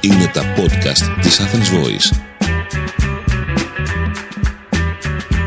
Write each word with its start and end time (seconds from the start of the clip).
Είναι 0.00 0.26
τα 0.32 0.42
podcast 0.56 1.20
της 1.20 1.40
Athens 1.40 1.74
Voice. 1.74 2.16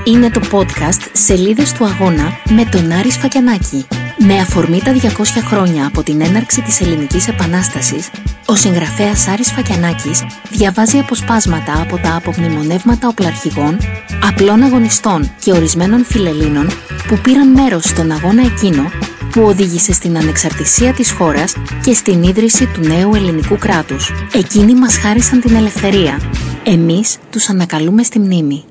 Είναι 0.04 0.29
το 0.29 0.41
podcast 0.51 1.09
«Σελίδες 1.13 1.71
του 1.71 1.85
αγώνα» 1.85 2.38
με 2.49 2.65
τον 2.65 2.91
Άρη 2.91 3.12
Σφακιανάκη. 3.12 3.88
Με 4.17 4.38
αφορμή 4.39 4.81
τα 4.81 4.93
200 4.93 5.07
χρόνια 5.47 5.88
από 5.88 6.03
την 6.03 6.21
έναρξη 6.21 6.62
της 6.62 6.81
Ελληνικής 6.81 7.28
Επανάστασης, 7.28 8.10
ο 8.46 8.55
συγγραφέας 8.55 9.28
Άρης 9.28 9.51
Φακιανάκης 9.51 10.23
διαβάζει 10.49 10.97
αποσπάσματα 10.97 11.81
από 11.81 11.97
τα 11.97 12.15
απομνημονεύματα 12.15 13.08
οπλαρχηγών, 13.08 13.78
απλών 14.23 14.63
αγωνιστών 14.63 15.31
και 15.44 15.51
ορισμένων 15.51 16.05
φιλελλήνων 16.05 16.67
που 17.08 17.17
πήραν 17.17 17.48
μέρος 17.48 17.84
στον 17.84 18.12
αγώνα 18.12 18.41
εκείνο 18.41 18.91
που 19.32 19.41
οδήγησε 19.41 19.94
στην 19.94 20.18
ανεξαρτησία 20.18 20.94
της 20.94 21.12
χώρας 21.12 21.55
και 21.84 21.94
στην 21.94 22.23
ίδρυση 22.23 22.66
του 22.66 22.81
νέου 22.81 23.16
ελληνικού 23.16 23.58
κράτους. 23.58 24.12
Εκείνοι 24.34 24.73
μας 24.73 24.98
χάρισαν 24.98 25.41
την 25.41 25.55
ελευθερία. 25.55 26.20
Εμείς 26.63 27.17
τους 27.30 27.49
ανακαλούμε 27.49 28.03
στη 28.03 28.20
μνήμη. 28.20 28.63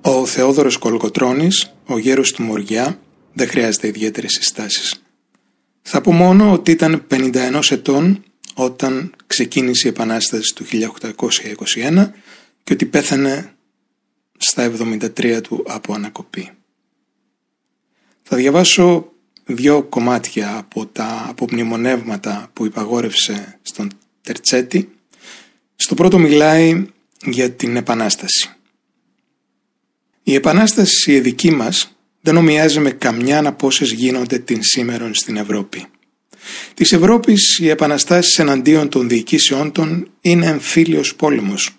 Ο 0.00 0.26
Θεόδωρος 0.26 0.76
Κολοκοτρώνης, 0.76 1.74
ο 1.86 1.98
γέρος 1.98 2.32
του 2.32 2.42
Μοριά, 2.42 2.98
δεν 3.32 3.48
χρειάζεται 3.48 3.86
ιδιαίτερες 3.86 4.32
συστάσεις. 4.32 5.02
Θα 5.82 6.00
πω 6.00 6.12
μόνο 6.12 6.52
ότι 6.52 6.70
ήταν 6.70 7.06
51 7.10 7.70
ετών 7.70 8.24
όταν 8.54 9.14
ξεκίνησε 9.26 9.88
η 9.88 9.90
Επανάσταση 9.90 10.54
του 10.54 10.64
1821 10.64 12.10
και 12.64 12.72
ότι 12.72 12.86
πέθανε 12.86 13.54
στα 14.36 14.72
73 15.16 15.40
του 15.42 15.64
από 15.66 15.94
ανακοπή. 15.94 16.50
Θα 18.28 18.36
διαβάσω 18.36 19.12
δύο 19.44 19.82
κομμάτια 19.82 20.56
από 20.56 20.86
τα 20.86 21.26
απομνημονεύματα 21.28 22.50
που 22.52 22.64
υπαγόρευσε 22.64 23.58
στον 23.62 23.90
Τερτσέτη. 24.22 24.90
Στο 25.76 25.94
πρώτο 25.94 26.18
μιλάει 26.18 26.86
για 27.24 27.50
την 27.50 27.76
Επανάσταση. 27.76 28.50
Η 30.22 30.34
Επανάσταση 30.34 31.12
η 31.12 31.20
δική 31.20 31.50
μας 31.50 31.96
δεν 32.20 32.36
ομοιάζει 32.36 32.80
με 32.80 32.90
καμιά 32.90 33.46
από 33.46 33.66
όσες 33.66 33.92
γίνονται 33.92 34.38
την 34.38 34.62
σήμερον 34.62 35.14
στην 35.14 35.36
Ευρώπη. 35.36 35.86
Της 36.74 36.92
Ευρώπης 36.92 37.58
οι 37.58 37.68
επαναστάσεις 37.68 38.38
εναντίον 38.38 38.88
των 38.88 39.08
διοικήσεών 39.08 39.72
των 39.72 40.10
είναι 40.20 40.46
εμφύλιος 40.46 41.14
πόλεμος. 41.14 41.70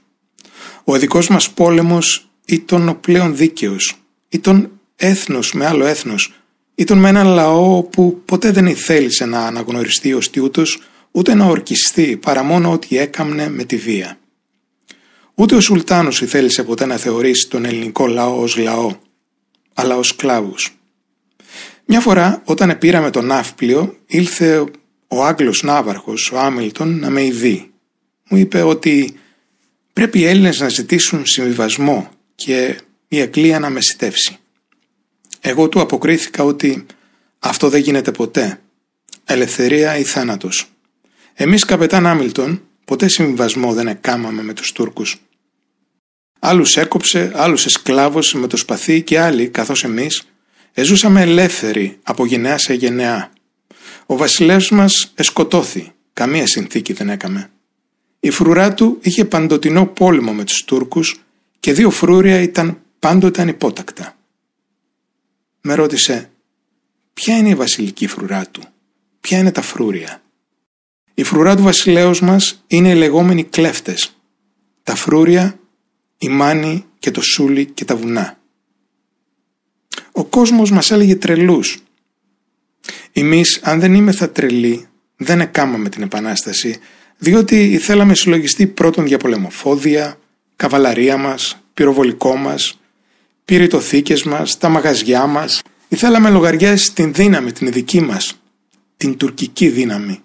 Ο 0.83 0.97
δικός 0.97 1.27
μας 1.27 1.49
πόλεμος 1.49 2.29
ήταν 2.45 2.89
ο 2.89 2.95
πλέον 2.95 3.35
δίκαιος, 3.35 3.95
ήταν 4.29 4.74
έθνος 4.95 5.53
με 5.53 5.65
άλλο 5.65 5.85
έθνος, 5.85 6.33
ήταν 6.75 6.97
με 6.97 7.09
έναν 7.09 7.27
λαό 7.27 7.83
που 7.83 8.21
ποτέ 8.25 8.51
δεν 8.51 8.65
ήθελησε 8.65 9.25
να 9.25 9.39
αναγνωριστεί 9.39 10.13
ως 10.13 10.29
τιούτος, 10.29 10.81
ούτε 11.11 11.33
να 11.33 11.45
ορκιστεί 11.45 12.17
παρά 12.17 12.43
μόνο 12.43 12.71
ότι 12.71 12.97
έκαμνε 12.97 13.49
με 13.49 13.63
τη 13.63 13.75
βία. 13.75 14.19
Ούτε 15.35 15.55
ο 15.55 15.59
Σουλτάνος 15.59 16.21
ήθελησε 16.21 16.63
ποτέ 16.63 16.85
να 16.85 16.97
θεωρήσει 16.97 17.47
τον 17.49 17.65
ελληνικό 17.65 18.07
λαό 18.07 18.41
ως 18.41 18.57
λαό, 18.57 18.95
αλλά 19.73 19.97
ως 19.97 20.07
σκλάβους. 20.07 20.77
Μια 21.85 21.99
φορά 21.99 22.41
όταν 22.45 22.77
πήραμε 22.77 23.09
το 23.09 23.21
ναύπλιο 23.21 23.97
ήλθε 24.05 24.65
ο 25.07 25.23
Άγγλος 25.23 25.63
ναύαρχος, 25.63 26.31
ο 26.31 26.39
Άμιλτον, 26.39 26.99
να 26.99 27.09
με 27.09 27.23
ειδεί. 27.23 27.71
Μου 28.29 28.37
είπε 28.37 28.61
ότι 28.61 29.15
πρέπει 29.93 30.19
οι 30.19 30.25
Έλληνες 30.25 30.59
να 30.59 30.69
ζητήσουν 30.69 31.25
συμβιβασμό 31.25 32.09
και 32.35 32.79
η 33.07 33.19
Εκκλία 33.19 33.59
να 33.59 33.69
με 33.69 33.81
σιτεύσει. 33.81 34.37
Εγώ 35.47 35.69
του 35.69 35.79
αποκρίθηκα 35.81 36.43
ότι 36.43 36.85
αυτό 37.39 37.69
δεν 37.69 37.81
γίνεται 37.81 38.11
ποτέ. 38.11 38.59
Ελευθερία 39.25 39.97
ή 39.97 40.03
θάνατος. 40.03 40.69
Εμείς 41.33 41.65
καπετάν 41.65 42.05
Άμιλτον 42.05 42.61
ποτέ 42.85 43.07
συμβιβασμό 43.07 43.73
δεν 43.73 43.87
εκάμαμε 43.87 44.43
με 44.43 44.53
τους 44.53 44.71
Τούρκους. 44.71 45.21
Άλλους 46.39 46.75
έκοψε, 46.75 47.31
άλλους 47.35 47.65
εσκλάβωσε 47.65 48.37
με 48.37 48.47
το 48.47 48.57
σπαθί 48.57 49.01
και 49.01 49.19
άλλοι, 49.19 49.47
καθώς 49.47 49.83
εμείς, 49.83 50.27
εζούσαμε 50.73 51.21
ελεύθεροι 51.21 51.97
από 52.03 52.25
γενεά 52.25 52.57
σε 52.57 52.73
γενεά. 52.73 53.31
Ο 54.05 54.17
βασιλεύς 54.17 54.69
μας 54.69 55.11
εσκοτώθη, 55.15 55.91
καμία 56.13 56.47
συνθήκη 56.47 56.93
δεν 56.93 57.09
έκαμε. 57.09 57.49
Η 58.19 58.29
φρουρά 58.29 58.73
του 58.73 58.97
είχε 59.01 59.25
παντοτινό 59.25 59.85
πόλεμο 59.85 60.33
με 60.33 60.43
τους 60.43 60.63
Τούρκους 60.63 61.19
και 61.59 61.73
δύο 61.73 61.89
φρούρια 61.89 62.41
ήταν 62.41 62.81
πάντοτε 62.99 63.41
ανυπότακτα. 63.41 64.15
Με 65.67 65.73
ρώτησε 65.73 66.29
ποια 67.13 67.37
είναι 67.37 67.49
η 67.49 67.55
βασιλική 67.55 68.07
φρουρά 68.07 68.45
του, 68.45 68.61
ποια 69.21 69.37
είναι 69.37 69.51
τα 69.51 69.61
φρούρια; 69.61 70.21
Η 71.13 71.23
φρουρά 71.23 71.55
του 71.55 71.63
βασιλέως 71.63 72.21
μας 72.21 72.63
είναι 72.67 72.89
οι 72.89 72.95
λεγόμενοι 72.95 73.43
κλέφτες. 73.43 74.15
Τα 74.83 74.95
φρούρια, 74.95 75.59
η 76.17 76.29
μάνη 76.29 76.85
και 76.99 77.11
το 77.11 77.21
σούλι 77.21 77.65
και 77.65 77.85
τα 77.85 77.95
βουνά. 77.95 78.37
Ο 80.11 80.23
κόσμος 80.25 80.71
μας 80.71 80.91
έλεγε 80.91 81.15
τρελούς. 81.15 81.77
Εμείς 83.11 83.59
αν 83.63 83.79
δεν 83.79 83.93
είμαι 83.93 84.11
θα 84.11 84.29
τρελοί 84.29 84.87
δεν 85.15 85.41
εκάμαμε 85.41 85.89
την 85.89 86.01
Επανάσταση 86.01 86.79
διότι 87.17 87.77
θέλαμε 87.77 88.15
συλλογιστεί 88.15 88.67
πρώτον 88.67 89.05
για 89.05 89.17
πολεμοφόδια, 89.17 90.19
καβαλαρία 90.55 91.17
μας, 91.17 91.57
πυροβολικό 91.73 92.35
μας, 92.35 92.79
πυρητοθήκες 93.45 94.23
μας, 94.23 94.57
τα 94.57 94.69
μαγαζιά 94.69 95.25
μας. 95.25 95.61
Θέλαμε 95.89 96.29
λογαριάσει 96.29 96.93
την 96.93 97.13
δύναμη 97.13 97.51
την 97.51 97.71
δική 97.71 98.01
μας, 98.01 98.41
την 98.97 99.17
τουρκική 99.17 99.69
δύναμη. 99.69 100.19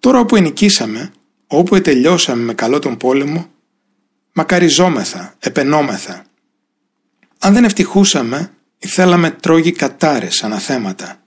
Τώρα 0.00 0.18
όπου 0.18 0.36
ενικήσαμε, 0.36 1.12
όπου 1.46 1.74
ετελειώσαμε 1.74 2.42
με 2.42 2.54
καλό 2.54 2.78
τον 2.78 2.96
πόλεμο, 2.96 3.46
μακαριζόμεθα, 4.32 5.34
επενόμεθα. 5.38 6.24
Αν 7.38 7.52
δεν 7.52 7.64
ευτυχούσαμε, 7.64 8.50
θέλαμε 8.78 9.30
τρόγοι 9.30 9.72
κατάρες 9.72 10.42
αναθέματα. 10.42 11.20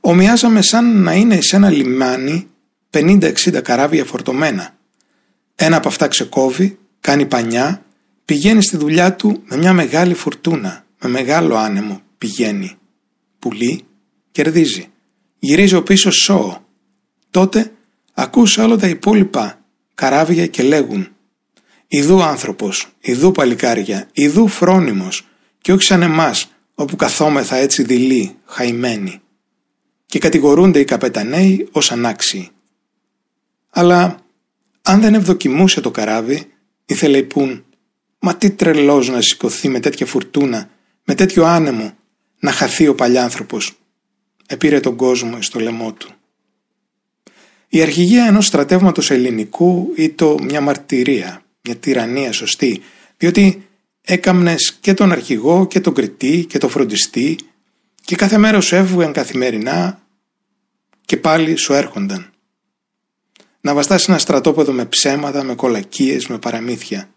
Ομοιάζαμε 0.00 0.62
σαν 0.62 1.02
να 1.02 1.14
είναι 1.14 1.40
σε 1.40 1.56
ένα 1.56 1.70
λιμάνι 1.70 2.48
50-60 2.90 3.32
καράβια 3.62 4.04
φορτωμένα. 4.04 4.76
Ένα 5.54 5.76
από 5.76 5.88
αυτά 5.88 6.08
ξεκόβει, 6.08 6.78
κάνει 7.00 7.26
πανιά, 7.26 7.82
πηγαίνει 8.24 8.62
στη 8.62 8.76
δουλειά 8.76 9.14
του 9.14 9.42
με 9.44 9.56
μια 9.56 9.72
μεγάλη 9.72 10.14
φουρτούνα, 10.14 10.84
με 11.00 11.08
μεγάλο 11.08 11.56
άνεμο, 11.56 12.00
πηγαίνει. 12.18 12.76
Πουλεί, 13.38 13.84
κερδίζει. 14.32 14.86
Γυρίζει 15.38 15.74
ο 15.74 15.82
πίσω 15.82 16.10
σώο. 16.10 16.66
Τότε 17.30 17.72
ακούς 18.14 18.58
όλα 18.58 18.76
τα 18.76 18.88
υπόλοιπα 18.88 19.64
καράβια 19.94 20.46
και 20.46 20.62
λέγουν 20.62 21.08
Ιδού 21.94 22.22
άνθρωπος, 22.22 22.88
ιδού 23.00 23.32
παλικάρια, 23.32 24.08
ιδού 24.12 24.48
φρόνιμος 24.48 25.26
και 25.60 25.72
όχι 25.72 25.82
σαν 25.82 26.02
εμάς 26.02 26.50
όπου 26.74 26.96
καθόμεθα 26.96 27.56
έτσι 27.56 27.82
δειλοί, 27.82 28.36
χαϊμένοι 28.44 29.20
και 30.06 30.18
κατηγορούνται 30.18 30.78
οι 30.78 30.84
καπεταναίοι 30.84 31.68
ως 31.72 31.92
ανάξιοι. 31.92 32.50
Αλλά 33.70 34.18
αν 34.82 35.00
δεν 35.00 35.14
ευδοκιμούσε 35.14 35.80
το 35.80 35.90
καράβι, 35.90 36.52
ήθελε 36.86 37.22
πούν 37.22 37.64
«Μα 38.24 38.36
τι 38.36 38.50
τρελός 38.50 39.08
να 39.08 39.20
σηκωθεί 39.20 39.68
με 39.68 39.80
τέτοια 39.80 40.06
φουρτούνα, 40.06 40.70
με 41.04 41.14
τέτοιο 41.14 41.44
άνεμο, 41.44 41.96
να 42.38 42.52
χαθεί 42.52 42.88
ο 42.88 42.94
παλιάνθρωπος». 42.94 43.72
Επήρε 44.46 44.80
τον 44.80 44.96
κόσμο 44.96 45.42
στο 45.42 45.60
λαιμό 45.60 45.92
του. 45.92 46.10
Η 47.68 47.82
αρχηγία 47.82 48.24
ενός 48.24 48.46
στρατεύματος 48.46 49.10
ελληνικού 49.10 49.92
ήταν 49.96 50.36
μια 50.42 50.60
μαρτυρία, 50.60 51.42
μια 51.62 51.76
τυραννία 51.76 52.32
σωστή, 52.32 52.82
διότι 53.16 53.68
έκαμνες 54.02 54.78
και 54.80 54.94
τον 54.94 55.12
αρχηγό 55.12 55.66
και 55.66 55.80
τον 55.80 55.94
κριτή 55.94 56.44
και 56.48 56.58
τον 56.58 56.70
φροντιστή 56.70 57.38
και 58.04 58.16
κάθε 58.16 58.38
μέρα 58.38 58.60
σου 58.60 58.74
έβγαιναν 58.74 59.12
καθημερινά 59.12 60.02
και 61.04 61.16
πάλι 61.16 61.56
σου 61.56 61.72
έρχονταν. 61.72 62.32
Να 63.60 63.74
βαστάσει 63.74 64.06
ένα 64.08 64.18
στρατόπεδο 64.18 64.72
με 64.72 64.84
ψέματα, 64.84 65.42
με 65.42 65.54
κολακίες, 65.54 66.26
με 66.26 66.38
παραμύθια. 66.38 67.08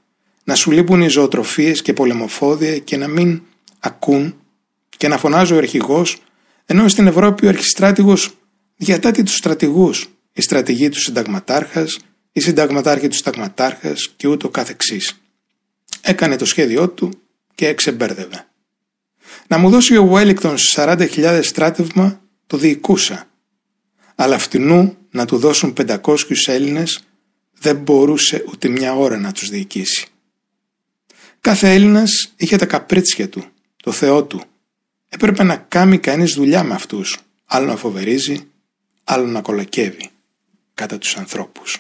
Να 0.47 0.56
σου 0.56 0.71
λείπουν 0.71 1.01
οι 1.01 1.07
ζωοτροφίες 1.07 1.81
και 1.81 1.94
πολεμοφόδια 1.94 2.77
και 2.77 2.97
να 2.97 3.07
μην 3.07 3.42
ακούν 3.80 4.36
και 4.97 5.07
να 5.07 5.18
φωνάζει 5.18 5.53
ο 5.53 5.57
αρχηγός 5.57 6.18
ενώ 6.65 6.88
στην 6.88 7.07
Ευρώπη 7.07 7.45
ο 7.45 7.50
αρχιστράτηγος 7.50 8.33
διατάτει 8.75 9.24
τους 9.24 9.36
στρατηγούς, 9.36 10.09
η 10.33 10.42
στρατηγή 10.42 10.89
του 10.89 11.00
συνταγματάρχας, 11.00 12.00
η 12.31 12.39
συνταγματάρχη 12.39 13.07
του 13.07 13.15
συνταγματάρχας 13.15 14.13
και 14.15 14.27
ούτω 14.27 14.50
καθεξής. 14.50 15.21
Έκανε 16.01 16.36
το 16.36 16.45
σχέδιό 16.45 16.89
του 16.89 17.12
και 17.56 17.68
εξεμπέρδευε. 17.68 18.47
Να 19.47 19.57
μου 19.57 19.69
δώσει 19.69 19.97
ο 19.97 20.06
Βουέλικτον 20.06 20.56
40.000 20.75 21.39
στράτευμα 21.44 22.21
το 22.47 22.57
διοικούσα. 22.57 23.27
Αλλά 24.15 24.36
αυτινού 24.36 24.97
να 25.12 25.25
του 25.25 25.38
δώσουν 25.38 25.74
500 25.88 26.18
Έλληνες 26.45 27.03
δεν 27.59 27.75
μπορούσε 27.75 28.44
ούτε 28.51 28.68
μια 28.68 28.95
ώρα 28.95 29.18
να 29.18 29.31
τους 29.31 29.50
διοικήσει. 29.50 30.07
Κάθε 31.45 31.74
Έλληνας 31.74 32.33
είχε 32.36 32.56
τα 32.56 32.65
καπρίτσια 32.65 33.30
του, 33.30 33.45
το 33.83 33.92
Θεό 33.92 34.24
του. 34.24 34.44
έπρεπε 35.09 35.44
να 35.44 35.56
κάνει 35.56 35.97
κανείς 36.00 36.33
δουλειά 36.33 36.63
με 36.63 36.74
αυτούς, 36.74 37.19
άλλο 37.45 37.65
να 37.65 37.75
φοβερίζει, 37.75 38.47
άλλο 39.03 39.25
να 39.25 39.42
κολακεύει 39.42 40.09
κατά 40.74 40.97
τους 40.97 41.18
ανθρώπους. 41.18 41.77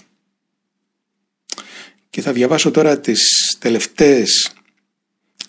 Και 2.09 2.21
θα 2.21 2.31
διαβάσω 2.31 2.71
τώρα 2.71 2.99
τις 2.99 3.21
τελευταίες 3.59 4.53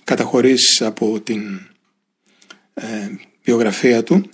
καταχωρήσεις 0.05 0.83
από 0.83 1.21
την 1.21 1.61
ε, 2.75 3.11
βιογραφία 3.43 4.03
του 4.03 4.31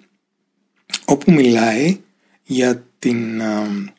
όπου 1.05 1.33
μιλάει 1.33 2.01
για 2.43 2.87
την 2.99 3.41
ε, 3.41 3.93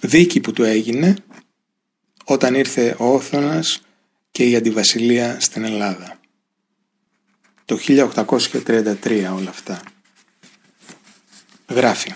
δίκη 0.00 0.40
που 0.40 0.52
του 0.52 0.62
έγινε 0.62 1.16
όταν 2.24 2.54
ήρθε 2.54 2.96
ο 2.98 3.14
Όθωνας 3.14 3.80
και 4.36 4.44
η 4.44 4.56
αντιβασιλεία 4.56 5.36
στην 5.40 5.64
Ελλάδα. 5.64 6.18
Το 7.64 7.78
1833 7.86 8.94
όλα 9.36 9.48
αυτά. 9.48 9.82
Γράφει 11.68 12.14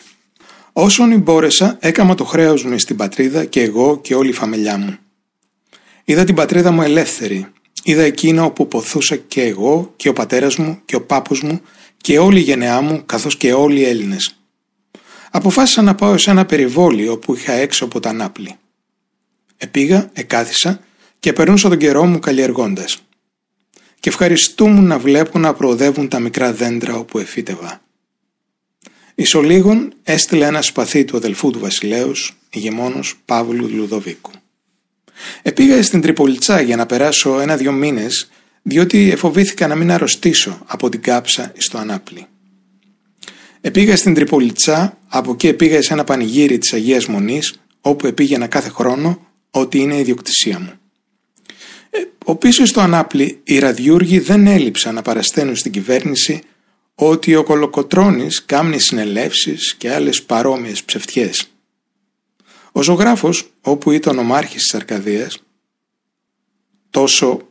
Όσον 0.72 1.19
μπόρεσα 1.19 1.76
έκαμα 1.81 2.14
το 2.14 2.25
χρέος 2.25 2.64
μου 2.64 2.78
στην 2.78 2.96
πατρίδα 2.96 3.44
και 3.44 3.62
εγώ 3.62 4.00
και 4.00 4.14
όλη 4.14 4.28
η 4.28 4.32
φαμελιά 4.32 4.78
μου. 4.78 4.99
Είδα 6.05 6.25
την 6.25 6.34
πατρίδα 6.34 6.70
μου 6.70 6.82
ελεύθερη. 6.82 7.46
Είδα 7.82 8.02
εκείνο 8.02 8.44
όπου 8.44 8.69
ποθούσα 8.69 9.17
και 9.17 9.43
εγώ 9.43 9.93
και 9.96 10.08
ο 10.08 10.12
πατέρας 10.12 10.56
μου 10.56 10.81
και 10.84 10.96
ο 10.96 11.02
πάπους 11.02 11.43
μου 11.43 11.61
και 11.96 12.19
όλη 12.19 12.38
η 12.38 12.43
γενεά 12.43 12.81
μου 12.81 13.02
καθώς 13.06 13.37
και 13.37 13.52
όλοι 13.52 13.81
οι 13.81 13.84
Έλληνες. 13.84 14.40
Αποφάσισα 15.31 15.82
να 15.82 15.94
πάω 15.94 16.19
σε 16.19 16.31
ένα 16.31 16.46
περιβόλιο 16.46 17.19
που 17.19 17.34
είχα 17.34 17.52
έξω 17.52 17.84
από 17.84 18.00
τα 18.00 18.12
Νάπλη. 18.12 18.56
Επήγα, 19.56 20.11
εκάθισα 20.12 20.81
και 21.20 21.32
περνούσα 21.32 21.69
τον 21.69 21.78
καιρό 21.78 22.06
μου 22.06 22.19
καλλιεργώντας. 22.19 22.99
Και 24.00 24.08
ευχαριστούμουν 24.08 24.87
να 24.87 24.99
βλέπω 24.99 25.38
να 25.38 25.55
προοδεύουν 25.55 26.08
τα 26.08 26.19
μικρά 26.20 26.52
δέντρα 26.52 26.94
όπου 26.94 27.19
εφύτευα. 27.19 27.82
Ισολίγων 29.14 29.93
έστειλε 30.02 30.46
ένα 30.46 30.62
σπαθί 30.62 31.05
του 31.05 31.17
αδελφού 31.17 31.50
του 31.50 31.58
βασιλέως, 31.58 32.37
ηγεμόνος 32.50 33.20
Παύλου 33.25 33.69
Λουδοβίκου. 33.69 34.31
Επήγα 35.43 35.82
στην 35.82 36.00
Τριπολιτσά 36.00 36.61
για 36.61 36.76
να 36.76 36.87
περάσω 36.87 37.40
ένα-δυο 37.40 37.72
μήνες, 37.72 38.31
διότι 38.62 39.11
εφοβήθηκα 39.11 39.67
να 39.67 39.75
μην 39.75 39.90
αρρωστήσω 39.90 40.62
από 40.67 40.88
την 40.88 41.00
κάψα 41.02 41.52
στο 41.56 41.78
Ανάπλη. 41.78 42.26
Επήγα 43.61 43.96
στην 43.96 44.14
Τριπολιτσά, 44.14 44.99
από 45.08 45.32
εκεί 45.32 45.46
επήγα 45.46 45.82
σε 45.82 45.93
ένα 45.93 46.05
πανηγύρι 46.05 46.58
της 46.58 46.72
Αγίας 46.72 47.06
Μονής, 47.06 47.61
όπου 47.81 48.06
επήγαινα 48.06 48.46
κάθε 48.46 48.69
χρόνο, 48.69 49.26
ότι 49.50 49.78
είναι 49.78 49.94
η 49.94 50.00
ιδιοκτησία 50.00 50.58
μου. 50.58 50.80
Ε, 51.90 51.98
ο 52.25 52.37
πίσω 52.37 52.66
στο 52.66 52.81
Ανάπλη, 52.81 53.40
οι 53.44 53.58
ραδιούργοι 53.58 54.19
δεν 54.19 54.46
έλειψαν 54.46 54.94
να 54.94 55.02
παρασταίνουν 55.02 55.56
στην 55.56 55.72
κυβέρνηση 55.72 56.42
ότι 56.94 57.34
ο 57.34 57.42
Κολοκοτρώνης 57.42 58.44
κάμνει 58.44 58.78
συνελεύσεις 58.78 59.75
και 59.75 59.92
άλλες 59.92 60.22
παρόμοιες 60.22 60.82
ψευτιές. 60.82 61.50
Ο 62.72 62.82
ζωγράφος, 62.82 63.50
όπου 63.60 63.90
ήταν 63.90 64.19
ο 64.19 64.22
Μάρχης 64.22 64.62
της 64.62 64.75
Αρκαδίας, 64.75 65.42
τόσο 66.90 67.48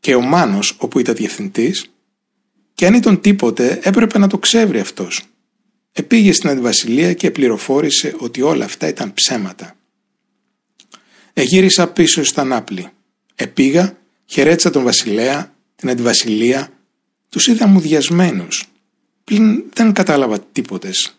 και 0.00 0.14
ο 0.14 0.20
Μάνος, 0.20 0.76
όπου 0.78 0.98
ήταν 0.98 1.14
διευθυντής, 1.14 1.90
και 2.74 2.86
αν 2.86 2.94
ήταν 2.94 3.20
τίποτε 3.20 3.80
έπρεπε 3.82 4.18
να 4.18 4.26
το 4.26 4.38
ξέβρει 4.38 4.80
αυτός. 4.80 5.24
Επήγε 5.92 6.32
στην 6.32 6.48
Αντιβασιλεία 6.48 7.12
και 7.12 7.30
πληροφόρησε 7.30 8.14
ότι 8.18 8.42
όλα 8.42 8.64
αυτά 8.64 8.88
ήταν 8.88 9.14
ψέματα. 9.14 9.76
Εγύρισα 11.32 11.88
πίσω 11.88 12.24
στα 12.24 12.44
Νάπλη. 12.44 12.88
Επήγα, 13.42 13.96
χαιρέτησα 14.26 14.70
τον 14.70 14.82
Βασιλέα, 14.82 15.54
την 15.76 15.90
Αντιβασιλεία, 15.90 16.72
τους 17.28 17.46
είδα 17.46 17.66
μουδιασμένους. 17.66 18.66
Πλην 19.24 19.64
δεν 19.72 19.92
κατάλαβα 19.92 20.40
τίποτες. 20.40 21.18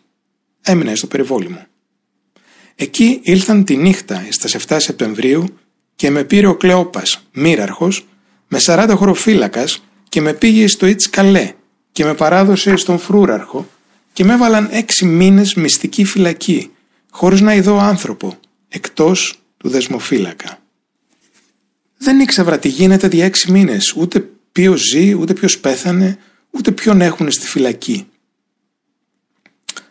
Έμεινα 0.62 0.94
στο 0.94 1.06
περιβόλι 1.06 1.48
μου. 1.48 1.66
Εκεί 2.74 3.20
ήλθαν 3.22 3.64
τη 3.64 3.76
νύχτα 3.76 4.26
στις 4.28 4.54
7 4.54 4.76
Σεπτεμβρίου 4.80 5.58
και 5.96 6.10
με 6.10 6.24
πήρε 6.24 6.46
ο 6.46 6.56
Κλεόπας, 6.56 7.22
μοίραρχος, 7.32 8.06
με 8.48 8.58
40 8.58 8.94
χωροφύλακας 8.96 9.82
και 10.08 10.20
με 10.20 10.32
πήγε 10.32 10.66
στο 10.68 10.86
Ιτς 10.86 11.10
Καλέ 11.10 11.52
και 11.92 12.04
με 12.04 12.14
παράδοσε 12.14 12.76
στον 12.76 12.98
Φρούραρχο 12.98 13.68
και 14.12 14.24
με 14.24 14.32
έβαλαν 14.32 14.68
έξι 14.70 15.04
μήνες 15.04 15.54
μυστική 15.54 16.04
φυλακή, 16.04 16.70
χωρίς 17.10 17.40
να 17.40 17.54
ειδώ 17.54 17.78
άνθρωπο, 17.78 18.38
εκτός 18.68 19.38
του 19.56 19.68
δεσμοφύλακα. 19.68 20.61
Δεν 22.04 22.20
ήξερα 22.20 22.58
τι 22.58 22.68
γίνεται 22.68 23.08
δια 23.08 23.24
έξι 23.24 23.50
μήνες, 23.50 23.94
ούτε 23.96 24.28
ποιος 24.52 24.80
ζει, 24.80 25.14
ούτε 25.14 25.32
ποιος 25.32 25.58
πέθανε, 25.58 26.18
ούτε 26.50 26.70
ποιον 26.70 27.00
έχουν 27.00 27.30
στη 27.30 27.46
φυλακή. 27.46 28.06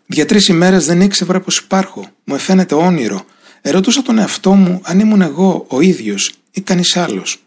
Για 0.05 0.25
τρεις 0.25 0.47
ημέρες 0.47 0.85
δεν 0.85 1.01
ήξερα 1.01 1.39
πως 1.39 1.57
υπάρχω, 1.57 2.09
μου 2.23 2.35
εφαίνεται 2.35 2.75
όνειρο. 2.75 3.25
Ερωτούσα 3.61 4.01
τον 4.01 4.17
εαυτό 4.17 4.53
μου 4.53 4.81
αν 4.83 4.99
ήμουν 4.99 5.21
εγώ 5.21 5.65
ο 5.67 5.81
ίδιος 5.81 6.33
ή 6.51 6.61
κανείς 6.61 6.97
άλλος. 6.97 7.43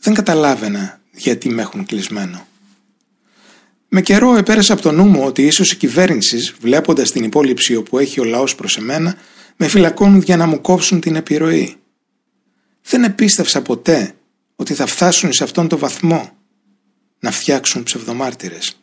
Δεν 0.00 0.14
καταλάβαινα 0.14 1.00
γιατί 1.12 1.48
με 1.48 1.62
έχουν 1.62 1.86
κλεισμένο. 1.86 2.46
Με 3.88 4.02
καιρό 4.02 4.36
επέρασε 4.36 4.72
από 4.72 4.82
το 4.82 4.92
νου 4.92 5.04
μου 5.04 5.22
ότι 5.24 5.42
ίσως 5.42 5.72
η 5.72 5.76
κυβέρνηση, 5.76 6.52
βλέποντας 6.60 7.10
την 7.10 7.24
υπόλοιψη 7.24 7.76
όπου 7.76 7.98
έχει 7.98 8.20
ο 8.20 8.24
λαός 8.24 8.54
προς 8.54 8.76
εμένα, 8.76 9.16
με 9.56 9.68
φυλακώνουν 9.68 10.20
για 10.20 10.36
να 10.36 10.46
μου 10.46 10.60
κόψουν 10.60 11.00
την 11.00 11.16
επιρροή. 11.16 11.76
Δεν 12.82 13.04
επίστευσα 13.04 13.62
ποτέ 13.62 14.14
ότι 14.56 14.74
θα 14.74 14.86
φτάσουν 14.86 15.32
σε 15.32 15.44
αυτόν 15.44 15.68
τον 15.68 15.78
βαθμό 15.78 16.30
να 17.18 17.30
φτιάξουν 17.30 17.82
ψευδομάρτυρες. 17.82 18.76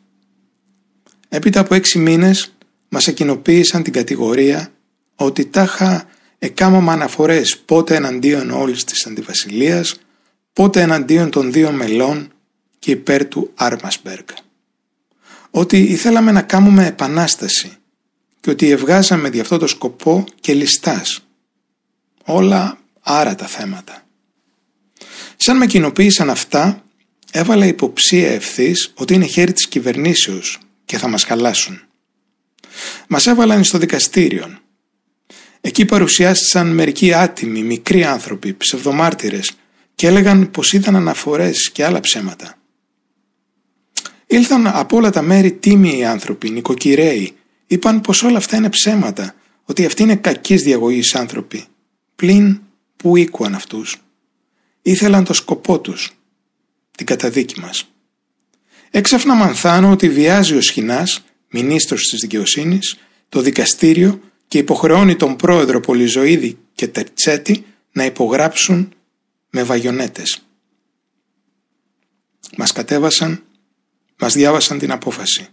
Έπειτα 1.29 1.59
από 1.59 1.75
έξι 1.75 1.99
μήνες 1.99 2.53
μας 2.89 3.07
εκκοινοποίησαν 3.07 3.83
την 3.83 3.93
κατηγορία 3.93 4.71
ότι 5.15 5.45
τάχα 5.45 6.07
εκάμωμα 6.39 6.93
αναφορές 6.93 7.57
πότε 7.57 7.95
εναντίον 7.95 8.51
όλης 8.51 8.83
της 8.83 9.05
αντιβασιλείας, 9.05 9.99
πότε 10.53 10.81
εναντίον 10.81 11.29
των 11.29 11.51
δύο 11.51 11.71
μελών 11.71 12.31
και 12.79 12.91
υπέρ 12.91 13.27
του 13.27 13.51
Άρμασμπεργκ. 13.55 14.25
Ότι 15.51 15.77
ήθελαμε 15.77 16.31
να 16.31 16.41
κάνουμε 16.41 16.85
επανάσταση 16.85 17.71
και 18.39 18.49
ότι 18.49 18.69
ευγάζαμε 18.69 19.29
δι' 19.29 19.39
αυτό 19.39 19.57
το 19.57 19.67
σκοπό 19.67 20.25
και 20.39 20.53
λιστάς. 20.53 21.23
Όλα 22.23 22.78
άρα 23.11 23.35
τα 23.35 23.45
θέματα. 23.45 24.03
Σαν 25.35 25.57
με 25.57 25.65
κοινοποίησαν 25.65 26.29
αυτά, 26.29 26.83
έβαλα 27.31 27.65
υποψία 27.65 28.29
ευθύς 28.29 28.91
ότι 28.95 29.13
είναι 29.13 29.25
χέρι 29.25 29.53
της 29.53 29.67
κυβερνήσεως 29.67 30.59
και 30.85 30.97
θα 30.97 31.07
μας 31.07 31.23
χαλάσουν. 31.23 31.81
Μας 33.07 33.27
έβαλαν 33.27 33.63
στο 33.63 33.77
δικαστήριο. 33.77 34.59
Εκεί 35.61 35.85
παρουσιάστησαν 35.85 36.67
μερικοί 36.73 37.13
άτιμοι, 37.13 37.63
μικροί 37.63 38.03
άνθρωποι, 38.03 38.53
ψευδομάρτυρες 38.53 39.51
και 39.95 40.07
έλεγαν 40.07 40.51
πως 40.51 40.73
είδαν 40.73 40.95
αναφορές 40.95 41.69
και 41.71 41.85
άλλα 41.85 41.99
ψέματα. 41.99 42.57
Ήλθαν 44.27 44.67
από 44.67 44.97
όλα 44.97 45.09
τα 45.09 45.21
μέρη 45.21 45.51
τίμιοι 45.51 46.05
άνθρωποι, 46.05 46.49
νοικοκυρέοι, 46.49 47.33
είπαν 47.67 48.01
πως 48.01 48.23
όλα 48.23 48.37
αυτά 48.37 48.57
είναι 48.57 48.69
ψέματα, 48.69 49.35
ότι 49.65 49.85
αυτοί 49.85 50.03
είναι 50.03 50.15
κακής 50.15 50.61
διαγωγής 50.63 51.15
άνθρωποι. 51.15 51.65
Πλην 52.15 52.61
που 53.03 53.17
οίκουαν 53.17 53.55
αυτούς; 53.55 53.97
Ήθελαν 54.81 55.23
το 55.23 55.33
σκοπό 55.33 55.79
τους, 55.79 56.11
την 56.91 57.05
καταδίκη 57.05 57.59
μας. 57.59 57.91
Έξαφνα 58.91 59.35
μανθάνω 59.35 59.91
ότι 59.91 60.09
βιάζει 60.09 60.55
ο 60.55 60.61
Σχοινάς, 60.61 61.23
μηνύστρος 61.49 62.01
της 62.01 62.19
δικαιοσύνης, 62.19 62.97
το 63.29 63.41
δικαστήριο 63.41 64.21
και 64.47 64.57
υποχρεώνει 64.57 65.15
τον 65.15 65.35
πρόεδρο 65.35 65.79
Πολυζωίδη 65.79 66.57
και 66.73 66.87
Τερτσέτη 66.87 67.65
να 67.91 68.05
υπογράψουν 68.05 68.93
με 69.49 69.63
βαγιονέτες. 69.63 70.41
Μας 72.57 72.71
κατέβασαν, 72.71 73.43
μας 74.19 74.33
διάβασαν 74.33 74.77
την 74.79 74.91
απόφαση. 74.91 75.47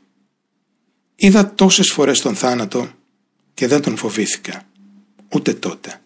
Είδα 1.17 1.55
τόσες 1.55 1.91
φορές 1.91 2.21
τον 2.21 2.35
θάνατο 2.35 2.91
και 3.55 3.67
δεν 3.67 3.83
τον 3.83 3.97
φοβήθηκα. 3.97 4.67
Ούτε 5.29 5.55
τότε. 5.55 6.01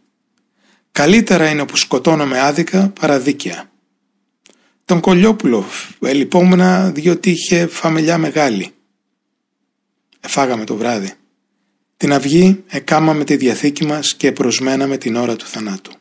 Καλύτερα 1.01 1.51
είναι 1.51 1.61
όπου 1.61 1.77
σκοτώνομαι 1.77 2.41
άδικα 2.41 2.89
παρά 3.01 3.19
δίκαια. 3.19 3.71
Τον 4.85 5.01
Κολιόπουλο 5.01 5.65
ελυπόμουνα 6.01 6.91
διότι 6.91 7.31
είχε 7.31 7.67
φαμελιά 7.67 8.19
μεγάλη. 8.19 8.71
Εφάγαμε 10.21 10.65
το 10.65 10.77
βράδυ. 10.77 11.13
Την 11.97 12.13
αυγή 12.13 12.65
εκάμαμε 12.69 13.25
τη 13.25 13.37
διαθήκη 13.37 13.85
μας 13.85 14.15
και 14.15 14.33
προσμέναμε 14.33 14.97
την 14.97 15.17
ώρα 15.17 15.37
του 15.37 15.47
θανάτου. 15.47 15.93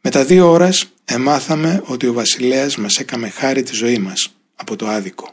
Με 0.00 0.10
τα 0.10 0.24
δύο 0.24 0.50
ώρας 0.50 0.92
εμάθαμε 1.04 1.82
ότι 1.84 2.06
ο 2.06 2.12
βασιλέας 2.12 2.76
μας 2.76 2.98
έκαμε 2.98 3.28
χάρη 3.28 3.62
τη 3.62 3.74
ζωή 3.74 3.98
μας 3.98 4.34
από 4.54 4.76
το 4.76 4.86
άδικο. 4.86 5.30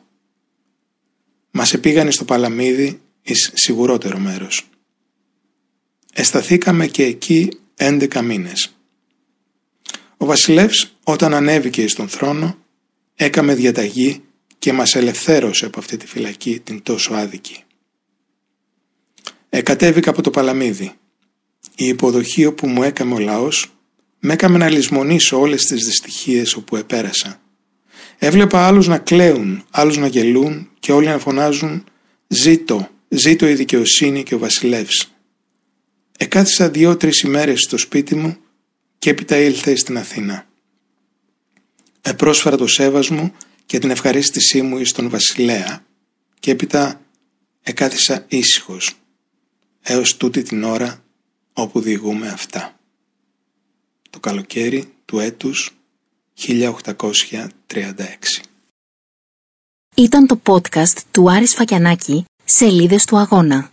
Μας 1.52 1.74
επήγανε 1.74 2.12
στο 2.12 2.26
Παλαμίδι 2.26 3.02
εις 3.22 3.52
σιγουρότερο 3.54 4.20
μέρος. 4.20 4.70
Εσταθήκαμε 6.14 6.88
και 6.88 7.04
εκεί 7.04 7.58
έντεκα 7.76 8.22
μήνες. 8.22 8.76
Ο 10.18 10.26
βασιλεύς 10.26 10.96
όταν 11.04 11.34
ανέβηκε 11.34 11.88
στον 11.88 12.08
θρόνο 12.10 12.58
έκαμε 13.16 13.56
διαταγή 13.56 14.22
και 14.60 14.74
μας 14.74 14.96
ελευθέρωσε 14.96 15.66
από 15.66 15.80
αυτή 15.80 15.98
τη 15.98 16.08
φυλακή 16.08 16.60
την 16.60 16.84
τόσο 16.84 17.14
άδικη. 17.14 17.64
Εκατέβηκα 19.50 20.10
από 20.10 20.22
το 20.22 20.30
παλαμίδι. 20.30 20.92
Η 21.76 21.86
υποδοχή 21.86 22.46
όπου 22.46 22.68
μου 22.68 22.84
έκαμε 22.84 23.14
ο 23.14 23.20
λαός 23.20 23.74
με 24.26 24.34
έκαμε 24.34 24.58
να 24.58 24.70
λησμονήσω 24.70 25.40
όλες 25.40 25.64
τις 25.64 25.86
δυστυχίες 25.86 26.56
όπου 26.56 26.76
επέρασα. 26.76 27.42
Έβλεπα 28.18 28.68
άλλους 28.68 28.88
να 28.88 28.98
κλαίουν, 28.98 29.64
άλλους 29.72 29.98
να 29.98 30.08
γελούν 30.08 30.70
και 30.80 30.92
όλοι 30.92 31.08
να 31.08 31.20
φωνάζουν 31.20 31.84
«Ζήτω, 32.28 32.90
ζήτω 33.08 33.48
η 33.48 33.54
δικαιοσύνη 33.54 34.24
και 34.24 34.36
ο 34.36 34.38
βασιλεύς». 34.38 35.13
Εκάθισα 36.24 36.70
δύο-τρεις 36.70 37.22
ημέρες 37.22 37.62
στο 37.62 37.78
σπίτι 37.78 38.16
μου 38.16 38.38
και 39.00 39.10
έπειτα 39.10 39.38
ήλθε 39.38 39.76
στην 39.76 39.98
Αθήνα. 39.98 40.48
Επρόσφερα 42.02 42.58
το 42.58 42.68
σέβασμο 42.68 43.34
και 43.66 43.80
την 43.80 43.90
ευχαρίστησή 43.90 44.62
μου 44.62 44.78
εις 44.78 44.92
τον 44.92 45.10
βασιλέα 45.10 45.86
και 46.40 46.52
έπειτα 46.52 47.02
εκάθισα 47.64 48.26
ήσυχος 48.28 48.94
έως 49.82 50.18
τούτη 50.18 50.42
την 50.42 50.64
ώρα 50.64 51.04
όπου 51.54 51.80
διηγούμε 51.80 52.28
αυτά. 52.28 52.80
Το 54.10 54.20
καλοκαίρι 54.20 54.94
του 55.06 55.20
έτους 55.20 55.76
1836. 56.48 58.42
Ήταν 59.96 60.28
το 60.28 60.40
podcast 60.46 60.98
του 61.12 61.32
Άρης 61.32 61.54
Φακιανάκη, 61.54 62.26
Σελίδες 62.46 63.06
του 63.06 63.18
Αγώνα. 63.18 63.73